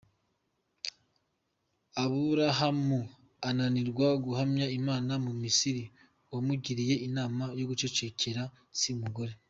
Aburahamu 2.03 2.99
ananirwa 3.47 4.07
guhamya 4.25 4.65
Imana 4.79 5.13
mu 5.25 5.33
Misiri, 5.41 5.83
uwamugiriye 6.29 6.95
inama 7.07 7.43
yo 7.59 7.65
kwicecekera 7.67 8.43
si 8.79 8.89
umugore? 8.97 9.33